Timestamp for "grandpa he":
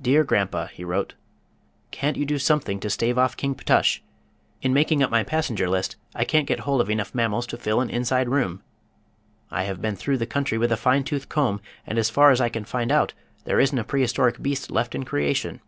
0.22-0.84